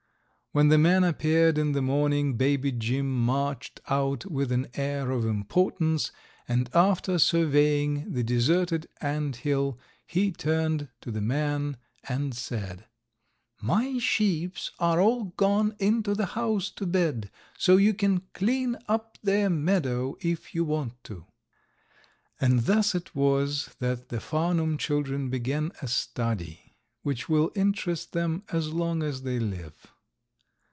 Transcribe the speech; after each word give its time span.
When 0.53 0.67
the 0.67 0.77
man 0.77 1.05
appeared 1.05 1.57
in 1.57 1.71
the 1.71 1.81
morning 1.81 2.35
Baby 2.35 2.73
Jim 2.73 3.09
marched 3.23 3.79
out 3.87 4.25
with 4.25 4.51
an 4.51 4.67
air 4.73 5.09
of 5.09 5.23
importance, 5.23 6.11
and, 6.45 6.69
after 6.73 7.17
surveying 7.19 8.11
the 8.11 8.21
deserted 8.21 8.89
ant 8.99 9.37
hill, 9.37 9.79
he 10.05 10.33
turned 10.33 10.89
to 10.99 11.09
the 11.09 11.21
man 11.21 11.77
and 12.05 12.35
said, 12.35 12.83
"My 13.61 13.97
sheeps 13.97 14.71
are 14.77 14.99
all 14.99 15.23
gone 15.37 15.73
into 15.79 16.13
the 16.13 16.25
house 16.35 16.69
to 16.71 16.85
bed, 16.85 17.31
so 17.57 17.77
you 17.77 17.93
can 17.93 18.23
clean 18.33 18.75
up 18.89 19.17
their 19.23 19.49
meadow 19.49 20.17
if 20.19 20.53
you 20.53 20.65
want 20.65 21.01
to." 21.05 21.27
And 22.41 22.63
thus 22.65 22.93
it 22.93 23.15
was 23.15 23.69
that 23.79 24.09
the 24.09 24.19
Farnum 24.19 24.77
children 24.77 25.29
began 25.29 25.71
a 25.81 25.87
study 25.87 26.75
which 27.03 27.29
will 27.29 27.53
interest 27.55 28.11
them 28.11 28.43
as 28.51 28.73
long 28.73 29.01
as 29.01 29.23
they 29.23 29.39
live. 29.39 29.87